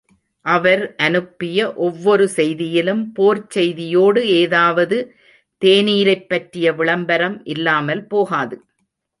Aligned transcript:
அவர் 0.45 0.95
அனுப்பிய 0.97 1.57
ஒவ்வொரு 1.79 2.25
செய்தியிலும் 2.35 3.03
போர்ச் 3.13 3.49
செய்தியோடு 3.49 4.27
ஏதாவது 4.37 4.97
தேநீரைப் 5.61 6.27
பற்றிய 6.27 6.73
விளம்பரம் 6.73 7.45
இல்லாமல் 7.45 8.07
போகாது. 8.07 8.57